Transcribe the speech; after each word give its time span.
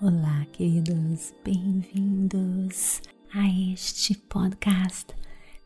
Olá, 0.00 0.46
queridos, 0.52 1.34
bem-vindos 1.44 3.02
a 3.34 3.48
este 3.72 4.16
podcast. 4.16 5.12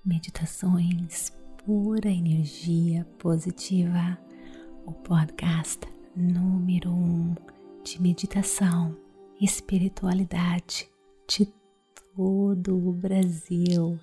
Meditações 0.02 1.30
Pura 1.62 2.08
Energia 2.08 3.06
Positiva, 3.18 4.18
o 4.86 4.92
podcast 4.92 5.80
número 6.16 6.90
um 6.90 7.34
de 7.84 8.00
meditação 8.00 8.96
espiritualidade 9.38 10.88
de 11.28 11.52
todo 12.16 12.74
o 12.74 12.90
Brasil. 12.94 14.00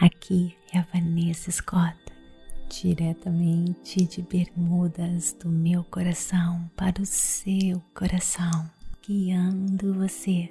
Aqui 0.00 0.54
é 0.72 0.78
a 0.78 0.86
Vanessa 0.94 1.50
Scott, 1.50 1.98
diretamente 2.68 4.04
de 4.04 4.22
Bermudas 4.22 5.32
do 5.32 5.48
meu 5.48 5.82
coração 5.82 6.70
para 6.76 7.02
o 7.02 7.06
seu 7.06 7.82
coração 7.92 8.70
guiando 9.06 9.92
você 9.92 10.50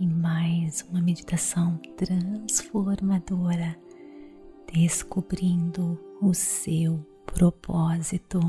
em 0.00 0.08
mais 0.08 0.82
uma 0.90 1.00
meditação 1.00 1.78
transformadora, 1.96 3.78
descobrindo 4.72 6.00
o 6.20 6.34
seu 6.34 6.98
propósito. 7.24 8.40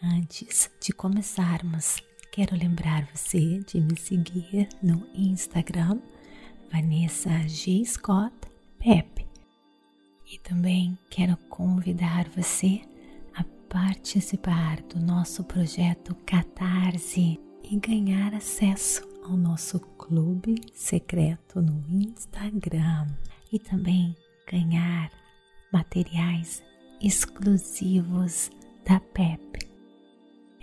Antes 0.00 0.70
de 0.80 0.92
começarmos, 0.92 1.96
quero 2.30 2.56
lembrar 2.56 3.08
você 3.12 3.58
de 3.66 3.80
me 3.80 3.98
seguir 3.98 4.68
no 4.80 5.08
Instagram, 5.12 6.00
Vanessa 6.70 7.36
G. 7.48 7.84
Scott 7.84 8.32
Pep. 8.78 9.26
E 10.32 10.38
também 10.38 10.96
quero 11.10 11.36
convidar 11.48 12.28
você 12.28 12.80
a 13.34 13.42
participar 13.68 14.80
do 14.82 15.00
nosso 15.00 15.42
projeto 15.42 16.14
Catarse 16.24 17.40
e 17.72 17.76
ganhar 17.76 18.34
acesso 18.34 19.02
ao 19.24 19.34
nosso 19.34 19.80
clube 19.80 20.56
secreto 20.74 21.62
no 21.62 21.82
Instagram 21.88 23.06
e 23.50 23.58
também 23.58 24.14
ganhar 24.46 25.10
materiais 25.72 26.62
exclusivos 27.00 28.50
da 28.84 29.00
PEP. 29.00 29.66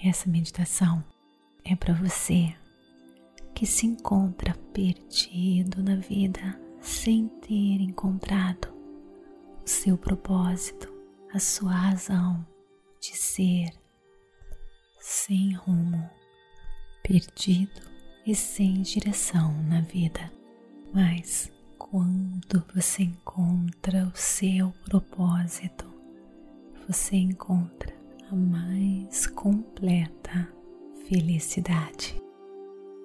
Essa 0.06 0.30
meditação 0.30 1.04
é 1.66 1.76
para 1.76 1.96
você 1.96 2.56
que 3.56 3.66
se 3.66 3.88
encontra 3.88 4.54
perdido 4.72 5.82
na 5.82 5.96
vida 5.96 6.62
sem 6.80 7.28
ter 7.28 7.82
encontrado 7.82 8.72
o 9.66 9.68
seu 9.68 9.98
propósito, 9.98 10.94
a 11.34 11.40
sua 11.40 11.72
razão 11.72 12.46
de 13.02 13.18
ser 13.18 13.74
sem 15.00 15.54
rumo 15.54 16.19
perdido 17.04 17.82
e 18.26 18.36
sem 18.36 18.82
direção 18.82 19.52
na 19.64 19.82
vida. 19.82 20.32
Mas 20.94 21.52
quando 21.78 22.64
você 22.74 23.04
encontra 23.04 24.06
o 24.06 24.16
seu 24.16 24.72
propósito, 24.86 25.86
você 26.88 27.16
encontra 27.16 27.94
a 28.32 28.36
mais 28.36 29.26
completa 29.28 30.48
felicidade. 31.08 32.22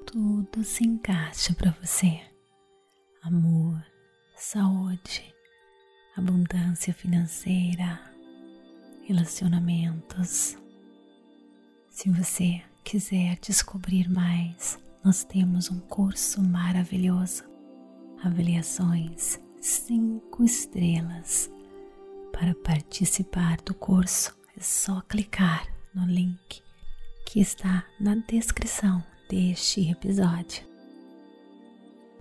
Tudo 0.06 0.62
se 0.62 0.84
encaixa 0.84 1.54
para 1.54 1.70
você: 1.82 2.20
amor, 3.22 3.82
saúde, 4.36 5.34
abundância 6.16 6.92
financeira, 6.92 8.00
relacionamentos. 9.02 10.58
Se 11.88 12.10
você 12.10 12.62
quiser 12.84 13.38
descobrir 13.40 14.10
mais, 14.10 14.78
nós 15.02 15.24
temos 15.24 15.70
um 15.70 15.80
curso 15.80 16.42
maravilhoso. 16.42 17.42
Avaliações 18.22 19.40
5 19.60 20.44
estrelas. 20.44 21.50
Para 22.30 22.54
participar 22.54 23.56
do 23.62 23.74
curso, 23.74 24.36
é 24.56 24.60
só 24.60 25.00
clicar 25.02 25.66
no 25.94 26.04
link 26.04 26.62
que 27.26 27.40
está 27.40 27.84
na 27.98 28.16
descrição 28.16 29.02
deste 29.30 29.90
episódio. 29.90 30.62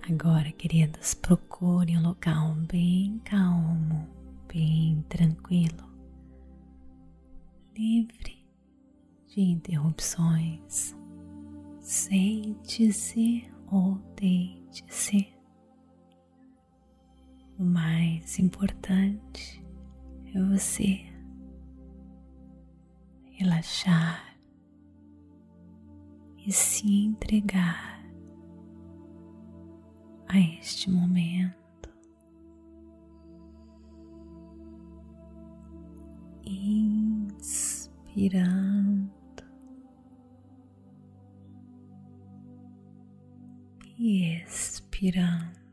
Agora, 0.09 0.51
queridos, 0.53 1.13
procure 1.13 1.97
um 1.97 2.03
local 2.03 2.55
bem 2.71 3.19
calmo, 3.25 4.07
bem 4.47 5.03
tranquilo, 5.09 5.83
livre 7.75 8.42
de 9.33 9.41
interrupções. 9.41 10.95
Sente-se 11.79 13.51
ou 13.71 13.95
deite-se. 14.15 15.33
O 17.57 17.63
mais 17.63 18.37
importante 18.37 19.65
é 20.35 20.43
você 20.43 21.01
relaxar 23.31 24.37
e 26.45 26.51
se 26.51 26.87
entregar 26.87 28.03
a 30.27 30.39
este 30.39 30.91
momento. 30.91 31.89
Inspirando 36.45 37.83
e 44.03 44.43
expirando. 44.43 45.63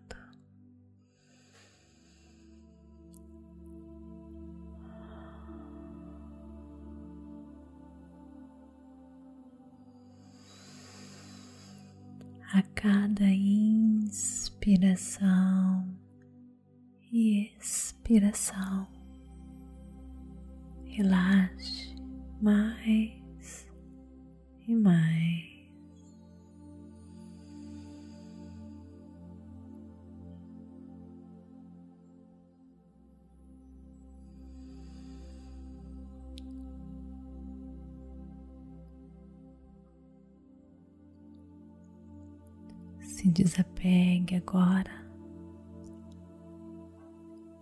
A 12.53 12.63
cada 12.77 13.25
inspiração 13.25 14.79
e 17.13 17.53
expiração, 17.59 18.87
relaxe 20.85 21.97
mais 22.41 23.67
e 24.69 24.75
mais. 24.77 25.50
Desapegue 43.31 44.37
agora 44.37 44.91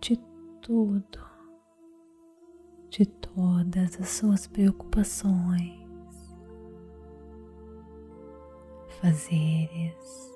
de 0.01 0.17
tudo, 0.61 1.19
de 2.89 3.05
todas 3.05 3.99
as 3.99 4.09
suas 4.09 4.47
preocupações, 4.47 5.87
fazeres 9.01 10.29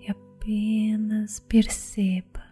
e 0.00 0.10
apenas 0.10 1.40
perceba 1.40 2.42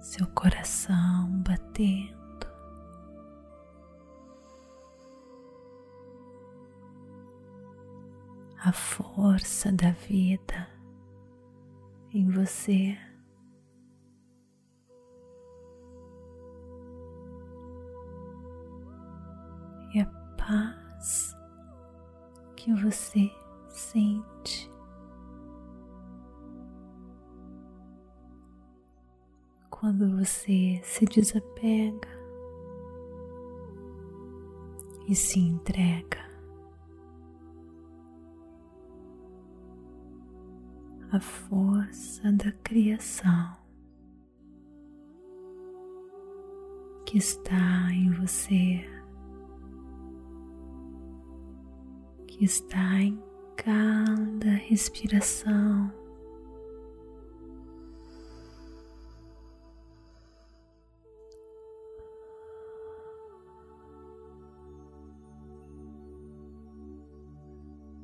seu 0.00 0.26
coração 0.28 1.30
batendo. 1.42 2.17
A 8.68 8.72
força 8.72 9.72
da 9.72 9.92
vida 9.92 10.68
em 12.12 12.28
você. 12.28 12.98
E 19.94 20.00
a 20.00 20.06
paz 20.36 21.34
que 22.56 22.74
você 22.74 23.30
sente 23.70 24.70
quando 29.70 30.18
você 30.18 30.78
se 30.84 31.06
desapega 31.06 32.08
e 35.08 35.14
se 35.14 35.40
entrega. 35.40 36.27
A 41.10 41.20
força 41.20 42.30
da 42.32 42.52
criação 42.62 43.56
que 47.06 47.16
está 47.16 47.90
em 47.92 48.10
você 48.10 48.84
que 52.26 52.44
está 52.44 53.00
em 53.00 53.20
cada 53.56 54.50
respiração. 54.50 55.92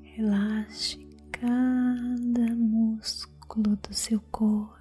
Relaxe 0.02 1.03
seu 3.94 4.20
corpo. 4.31 4.75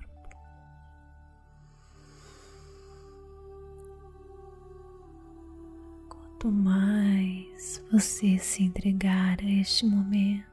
Quanto 6.10 6.51
mais 6.51 7.83
você 7.92 8.38
se 8.39 8.63
entregar 8.63 9.39
a 9.39 9.51
este 9.62 9.86
momento, 9.86 10.51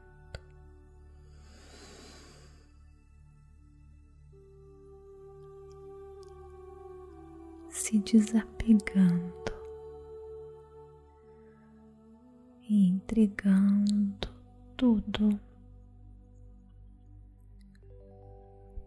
se 7.69 7.97
desapegando 7.99 9.33
e 12.69 12.87
entregando 12.87 14.29
tudo 14.77 15.39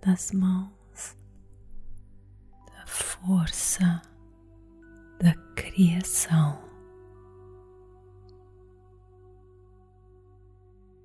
das 0.04 0.32
mãos 0.32 1.16
da 2.66 2.86
força 2.86 4.02
da 5.18 5.34
criação 5.54 6.62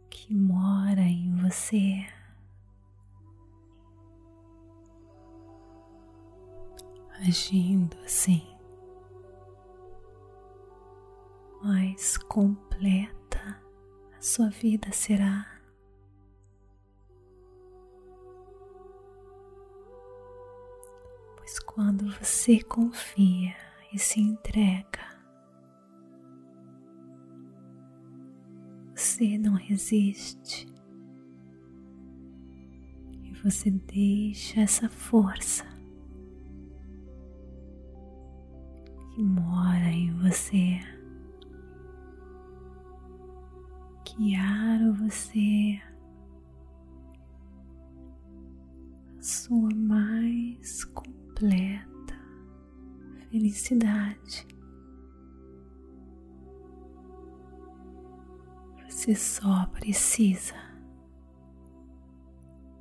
que 0.10 0.34
mora 0.36 1.02
em 1.02 1.34
você. 1.38 2.06
Agindo 7.22 7.98
assim, 8.06 8.48
mais 11.64 12.18
completa 12.18 13.62
a 14.18 14.22
sua 14.22 14.50
vida 14.50 14.92
será. 14.92 15.49
Quando 21.80 22.12
você 22.20 22.62
confia 22.62 23.56
e 23.94 23.98
se 23.98 24.20
entrega, 24.20 25.00
você 28.94 29.38
não 29.38 29.54
resiste. 29.54 30.68
E 33.24 33.32
você 33.42 33.72
deixa 33.72 34.60
essa 34.60 34.90
força 34.90 35.64
que 39.16 39.24
mora 39.24 39.90
em 39.90 40.12
você 40.16 40.82
guiar 44.04 44.92
você 44.96 45.82
a 49.18 49.22
sua 49.22 49.74
mais 49.74 50.84
completa 51.40 52.20
felicidade. 53.32 54.46
Você 58.90 59.16
só 59.16 59.66
precisa 59.68 60.56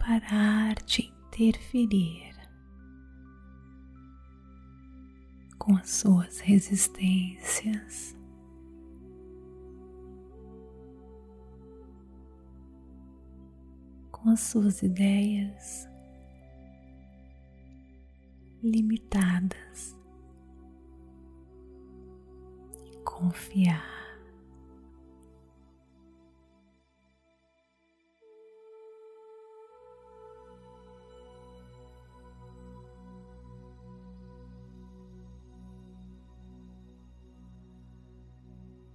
parar 0.00 0.75
de 0.84 1.02
interferir 1.28 2.34
com 5.56 5.76
as 5.76 5.88
suas 5.90 6.40
resistências 6.40 8.16
com 14.10 14.31
as 14.31 14.40
suas 14.40 14.82
ideias 14.82 15.88
limitadas 18.62 19.96
e 22.84 22.96
confiar. 23.05 23.99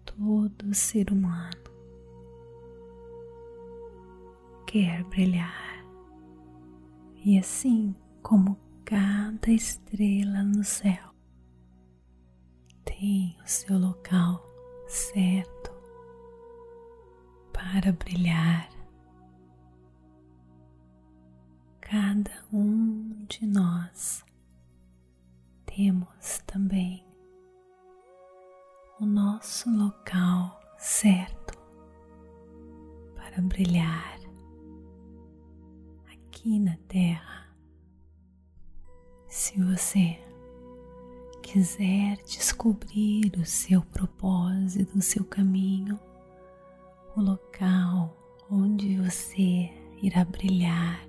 Todo 0.06 0.74
ser 0.74 1.12
humano 1.12 1.52
quer 4.68 5.04
brilhar. 5.06 5.84
E 7.26 7.38
assim 7.40 7.96
como 8.22 8.58
cada 8.94 9.52
estrela 9.52 10.44
no 10.44 10.64
céu 10.64 11.16
tem 12.86 13.36
o 13.44 13.48
seu 13.48 13.76
local 13.80 14.40
certo 14.88 15.72
para 17.52 17.92
brilhar, 17.92 18.70
cada 21.82 22.46
um 22.54 23.26
de 23.28 23.48
nós 23.48 24.24
temos 25.66 26.38
também 26.46 27.04
o 29.00 29.08
nosso 29.08 29.76
local 29.76 30.62
certo 30.78 31.58
para 33.16 33.42
brilhar 33.42 34.20
aqui 36.12 36.60
na 36.60 36.78
Terra. 36.88 37.43
Se 39.34 39.60
você 39.60 40.20
quiser 41.42 42.18
descobrir 42.18 43.32
o 43.36 43.44
seu 43.44 43.82
propósito, 43.82 44.96
o 44.96 45.02
seu 45.02 45.26
caminho, 45.26 46.00
o 47.16 47.20
local 47.20 48.16
onde 48.52 48.96
você 48.96 49.72
irá 50.04 50.24
brilhar 50.24 51.04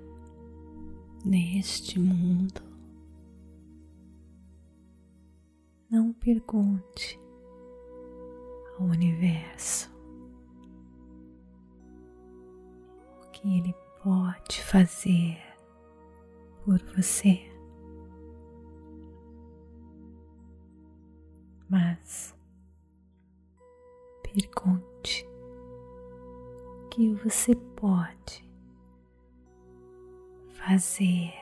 neste 1.23 1.99
mundo, 1.99 2.63
não 5.87 6.11
pergunte 6.11 7.19
ao 8.79 8.87
universo 8.87 9.87
o 13.21 13.29
que 13.29 13.59
ele 13.59 13.75
pode 14.03 14.63
fazer 14.63 15.37
por 16.65 16.79
você. 16.95 17.54
Mas 21.75 22.33
pergunte 24.23 25.27
o 25.27 26.87
que 26.87 27.13
você 27.15 27.53
pode 27.53 28.49
fazer 30.53 31.33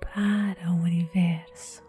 para 0.00 0.72
o 0.72 0.82
universo. 0.82 1.86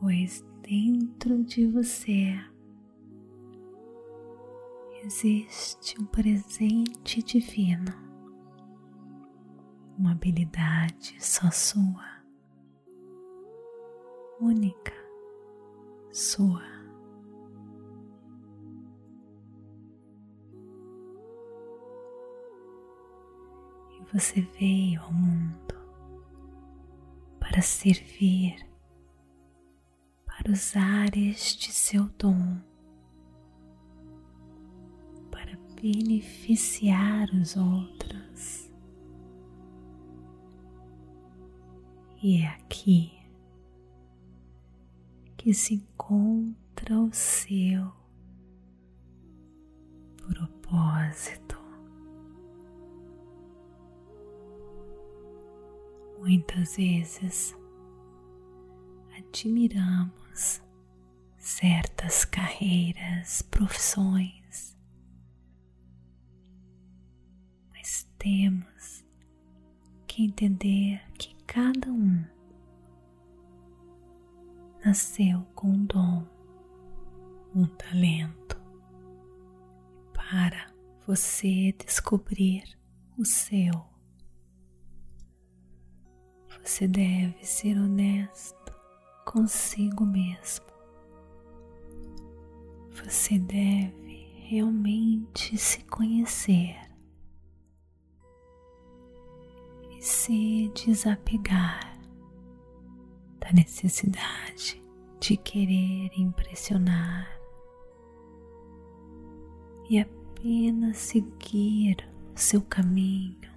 pois 0.00 0.44
dentro 0.62 1.42
de 1.42 1.66
você 1.66 2.38
existe 5.08 5.98
um 5.98 6.04
presente 6.04 7.22
divino, 7.22 7.90
uma 9.98 10.12
habilidade 10.12 11.16
só 11.18 11.50
sua, 11.50 12.22
única, 14.38 14.92
sua. 16.12 16.62
Você 24.12 24.40
veio 24.58 25.02
ao 25.02 25.12
mundo 25.12 25.74
para 27.38 27.60
servir 27.60 28.56
para 30.26 30.50
usar 30.52 31.14
este 31.14 31.72
seu 31.72 32.04
dom 32.18 32.67
beneficiar 35.80 37.28
os 37.34 37.56
outros 37.56 38.68
E 42.20 42.42
é 42.42 42.48
aqui 42.48 43.12
que 45.36 45.54
se 45.54 45.74
encontra 45.74 46.98
o 46.98 47.12
seu 47.12 47.92
propósito. 50.16 51.56
Muitas 56.18 56.76
vezes 56.76 57.56
admiramos 59.16 60.60
certas 61.38 62.24
carreiras, 62.24 63.42
profissões, 63.42 64.37
temos 68.18 69.04
que 70.06 70.24
entender 70.24 71.00
que 71.16 71.34
cada 71.46 71.90
um 71.90 72.24
nasceu 74.84 75.42
com 75.54 75.68
um 75.68 75.84
dom, 75.84 76.26
um 77.54 77.66
talento 77.66 78.60
para 80.12 80.72
você 81.06 81.72
descobrir 81.72 82.64
o 83.16 83.24
seu. 83.24 83.72
Você 86.62 86.88
deve 86.88 87.44
ser 87.46 87.78
honesto 87.78 88.74
consigo 89.24 90.04
mesmo. 90.04 90.66
Você 92.90 93.38
deve 93.38 94.26
realmente 94.48 95.56
se 95.56 95.82
conhecer 95.84 96.87
e 99.98 100.02
se 100.02 100.72
desapegar 100.74 101.98
da 103.40 103.52
necessidade 103.52 104.82
de 105.18 105.36
querer 105.36 106.10
impressionar 106.16 107.28
e 109.90 109.98
apenas 109.98 110.98
seguir 110.98 111.96
o 112.34 112.38
seu 112.38 112.62
caminho, 112.62 113.50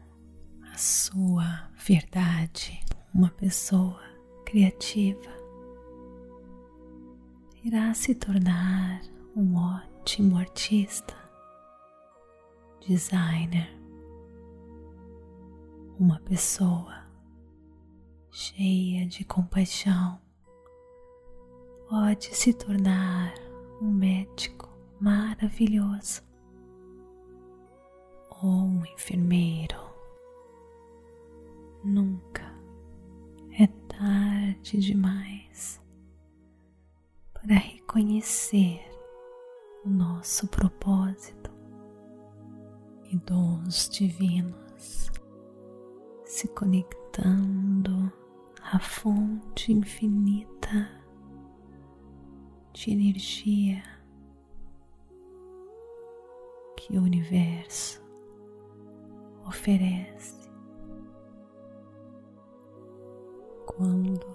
a 0.73 0.77
sua 0.77 1.69
verdade. 1.75 2.79
Uma 3.13 3.29
pessoa 3.29 4.01
criativa 4.45 5.29
irá 7.63 7.93
se 7.93 8.15
tornar 8.15 9.01
um 9.35 9.55
ótimo 9.57 10.37
artista, 10.37 11.15
designer, 12.87 13.80
uma 16.01 16.19
pessoa 16.21 17.05
cheia 18.31 19.05
de 19.05 19.23
compaixão 19.23 20.19
pode 21.87 22.35
se 22.35 22.51
tornar 22.55 23.35
um 23.79 23.91
médico 23.91 24.67
maravilhoso 24.99 26.23
ou 28.41 28.49
um 28.49 28.83
enfermeiro. 28.83 29.77
Nunca 31.83 32.51
é 33.59 33.67
tarde 33.67 34.79
demais 34.79 35.79
para 37.31 37.53
reconhecer 37.53 38.81
o 39.85 39.89
nosso 39.89 40.47
propósito 40.47 41.51
e 43.03 43.17
dons 43.17 43.87
divinos 43.87 45.11
se 46.31 46.47
conectando 46.47 48.09
à 48.63 48.79
fonte 48.79 49.73
infinita 49.73 50.89
de 52.71 52.89
energia 52.89 53.83
que 56.77 56.97
o 56.97 57.03
universo 57.03 58.01
oferece. 59.45 60.49
Quando 63.65 64.25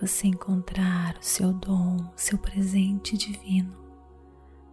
você 0.00 0.28
encontrar 0.28 1.18
o 1.18 1.24
seu 1.24 1.52
dom, 1.52 1.96
o 1.96 2.18
seu 2.18 2.38
presente 2.38 3.18
divino, 3.18 3.76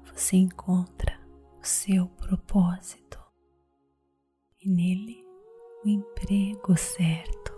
você 0.06 0.38
encontra 0.38 1.20
o 1.60 1.66
seu 1.66 2.08
propósito. 2.10 3.20
E 4.62 4.70
nele 4.70 5.28
o 5.83 5.88
emprego 5.88 6.75
certo 6.77 7.53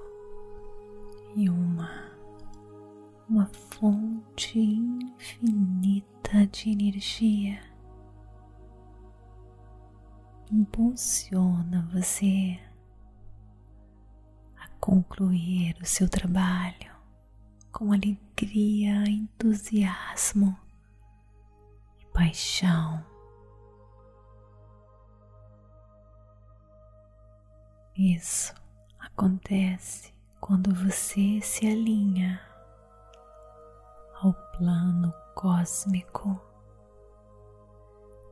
e 1.35 1.49
uma 1.49 2.11
uma 3.29 3.45
fonte 3.47 4.59
infinita 4.59 6.45
de 6.47 6.69
energia 6.71 7.61
impulsiona 10.51 11.89
você 11.93 12.59
a 14.57 14.67
concluir 14.79 15.77
o 15.81 15.85
seu 15.85 16.09
trabalho 16.09 16.91
com 17.71 17.93
alegria, 17.93 19.07
entusiasmo 19.07 20.57
e 21.99 22.05
paixão. 22.07 23.11
Isso 28.03 28.55
acontece 28.98 30.12
quando 30.39 30.74
você 30.74 31.39
se 31.39 31.67
alinha 31.67 32.41
ao 34.24 34.34
plano 34.58 35.13
cósmico 35.36 36.41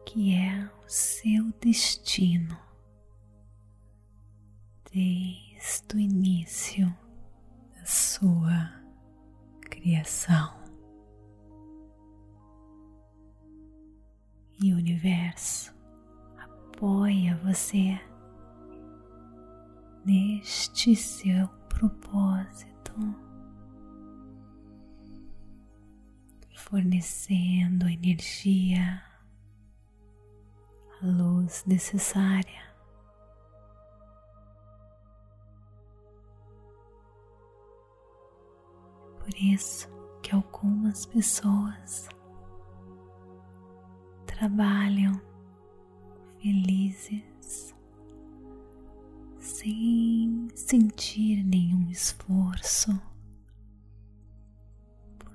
que 0.07 0.33
é 0.33 0.67
o 0.83 0.89
seu 0.89 1.53
destino 1.61 2.57
desde 4.91 5.95
o 5.95 5.99
início 5.99 6.87
da 7.75 7.85
sua 7.85 8.73
criação. 9.69 10.51
E 14.63 14.73
o 14.73 14.77
universo 14.77 15.71
apoia 16.39 17.39
você 17.43 18.08
neste 20.09 20.95
seu 20.95 21.47
propósito 21.69 22.93
fornecendo 26.55 27.85
a 27.85 27.91
energia, 27.91 29.03
a 30.99 31.05
luz 31.05 31.63
necessária. 31.67 32.73
Por 39.19 39.35
isso 39.39 39.87
que 40.23 40.33
algumas 40.33 41.05
pessoas 41.05 42.09
trabalham 44.25 45.21
felizes 46.41 47.78
sem 49.39 50.47
sentir 50.55 51.43
nenhum 51.43 51.89
esforço 51.89 52.99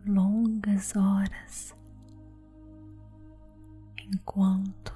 longas 0.06 0.94
horas, 0.94 1.74
enquanto 3.96 4.94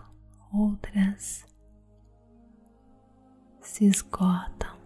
outras 0.52 1.46
se 3.60 3.86
esgotam 3.86 4.76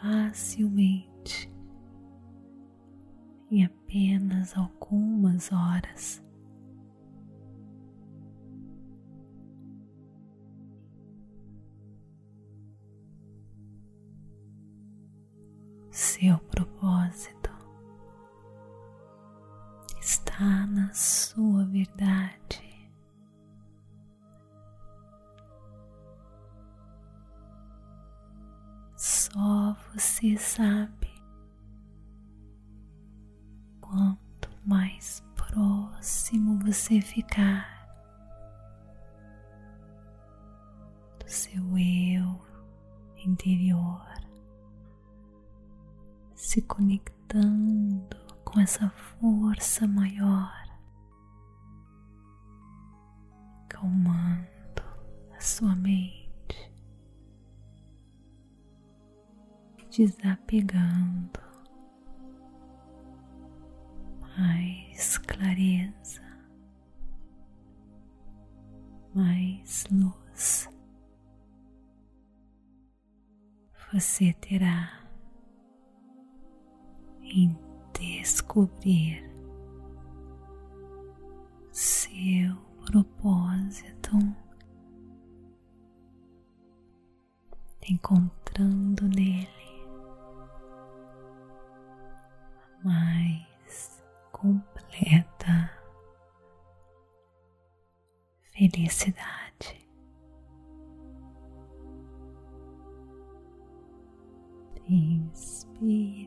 facilmente 0.00 1.52
em 3.50 3.64
apenas 3.64 4.56
algumas 4.56 5.52
horas. 5.52 6.22
Seu 16.18 16.36
propósito 16.36 17.50
está 20.00 20.66
na 20.66 20.92
sua 20.92 21.64
verdade. 21.66 22.90
Só 28.96 29.76
você 29.94 30.36
sabe 30.36 31.08
quanto 33.80 34.50
mais 34.66 35.22
próximo 35.36 36.58
você 36.58 37.00
ficar 37.00 37.86
do 41.20 41.30
seu 41.30 41.62
eu 41.78 42.44
interior, 43.24 44.07
se 46.48 46.62
conectando 46.62 48.16
com 48.42 48.58
essa 48.58 48.88
força 48.88 49.86
maior, 49.86 50.50
calmando 53.68 54.82
a 55.36 55.40
sua 55.42 55.76
mente, 55.76 56.72
desapegando 59.94 61.38
mais 64.38 65.18
clareza, 65.18 66.22
mais 69.14 69.84
luz. 69.90 70.66
Você 73.92 74.32
terá 74.32 74.97
em 77.30 77.56
descobrir 77.92 79.22
seu 81.72 82.56
propósito, 82.86 84.16
encontrando 87.88 89.08
nele 89.08 89.48
mais 92.84 94.02
completa 94.32 95.70
felicidade. 98.52 99.88
Inspire 104.88 106.17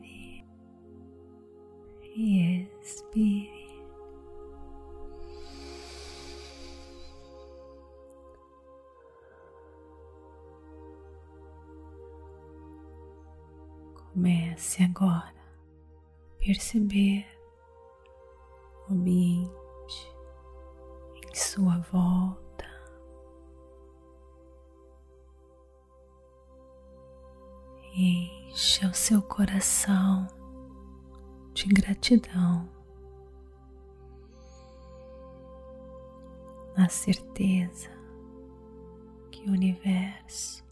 perceber 16.52 17.24
o 18.86 18.92
ambiente 18.92 20.14
em 21.26 21.34
sua 21.34 21.78
volta. 21.90 22.66
Encha 27.94 28.86
o 28.86 28.92
seu 28.92 29.22
coração 29.22 30.26
de 31.54 31.68
gratidão, 31.68 32.68
na 36.76 36.88
certeza 36.90 37.88
que 39.30 39.48
o 39.48 39.52
universo 39.52 40.62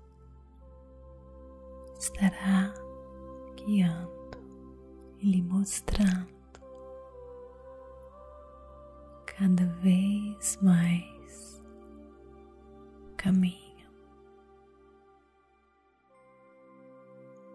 estará 1.99 2.75
guiando 3.57 4.20
lhe 5.23 5.43
mostrando 5.43 6.29
cada 9.27 9.67
vez 9.83 10.59
mais 10.63 11.63
caminho 13.17 13.89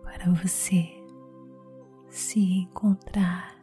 para 0.04 0.32
você 0.32 1.06
se 2.10 2.39
encontrar, 2.39 3.60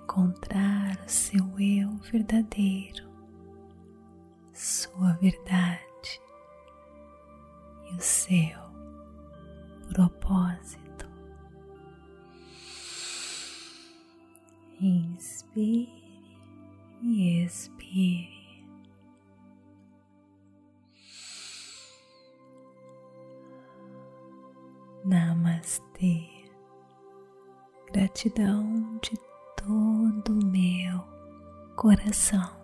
encontrar 0.00 1.04
o 1.04 1.08
seu 1.08 1.44
eu 1.58 1.90
verdadeiro, 2.10 3.10
sua 4.52 5.12
verdade 5.14 6.22
e 7.90 7.96
o 7.96 8.00
seu 8.00 8.69
propósito. 9.92 11.08
Inspire 14.80 15.92
e 17.02 17.44
expire. 17.44 18.40
Namastê. 25.04 26.28
Gratidão 27.92 28.98
de 29.02 29.18
todo 29.56 30.38
o 30.38 30.46
meu 30.46 31.00
coração. 31.76 32.59